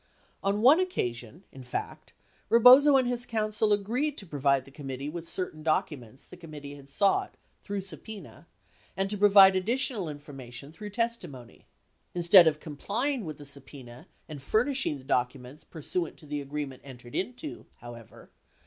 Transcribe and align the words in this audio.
On 0.41 0.63
one 0.63 0.79
occasion 0.79 1.43
in 1.51 1.61
fact. 1.61 2.13
Rebozo 2.49 2.97
and 2.97 3.07
his 3.07 3.23
counsel 3.27 3.71
agreed 3.71 4.17
to 4.17 4.25
provide 4.25 4.65
the 4.65 4.71
committee 4.71 5.09
with 5.09 5.29
certain 5.29 5.63
docu 5.63 5.95
ments 5.99 6.25
the 6.25 6.37
committee 6.37 6.73
had 6.73 6.89
sought 6.89 7.35
through 7.61 7.81
subpena 7.81 8.47
and 8.97 9.11
to 9.11 9.17
provide 9.19 9.55
additional 9.55 10.09
information 10.09 10.71
through 10.71 10.89
testimony. 10.89 11.67
Instead 12.15 12.47
of 12.47 12.59
complying 12.59 13.25
with 13.25 13.37
the 13.37 13.43
subpena 13.43 14.07
and 14.27 14.41
furnishing 14.41 14.97
the 14.97 15.03
documents 15.03 15.63
pursuant 15.63 16.17
to 16.17 16.25
the 16.25 16.41
agreement 16.41 16.81
entered 16.83 17.13
into, 17.13 17.67
however. 17.75 18.31